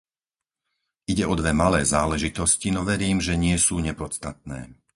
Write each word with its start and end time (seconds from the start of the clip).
Ide 1.13 1.23
o 1.31 1.37
dve 1.39 1.53
malé 1.61 1.81
záležitosti, 1.95 2.67
no 2.75 2.81
verím, 2.91 3.17
že 3.27 3.33
nie 3.43 3.53
sú 3.65 3.75
nepodstatné. 3.87 4.59